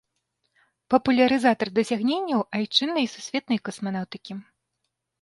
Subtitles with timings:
[0.93, 4.33] Папулярызатар дасягненняў айчыннай і сусветнай касманаўтыкі.